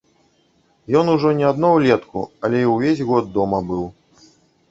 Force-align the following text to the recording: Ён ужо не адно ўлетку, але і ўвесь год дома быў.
Ён 1.01 1.11
ужо 1.15 1.33
не 1.41 1.45
адно 1.49 1.69
ўлетку, 1.75 2.23
але 2.49 2.57
і 2.63 2.69
ўвесь 2.73 3.05
год 3.09 3.25
дома 3.37 3.59
быў. 3.69 3.85